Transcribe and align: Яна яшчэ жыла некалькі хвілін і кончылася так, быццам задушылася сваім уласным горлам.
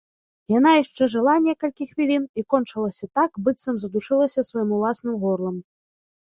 Яна 0.51 0.69
яшчэ 0.83 1.03
жыла 1.13 1.35
некалькі 1.47 1.83
хвілін 1.91 2.25
і 2.43 2.45
кончылася 2.53 3.05
так, 3.21 3.37
быццам 3.49 3.75
задушылася 3.85 4.47
сваім 4.49 4.69
уласным 4.79 5.15
горлам. 5.27 5.61